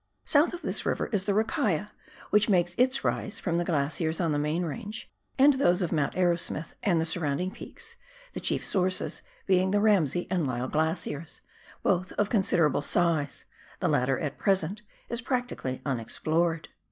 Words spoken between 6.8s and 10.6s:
and the surrounding peaks, the chief sources being the Ramsay and